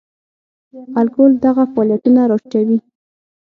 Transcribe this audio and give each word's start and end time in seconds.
الکول 0.99 1.31
دغه 1.45 1.63
فعالیتونه 1.73 2.21
را 2.29 2.37
ټیټوي. 2.49 2.77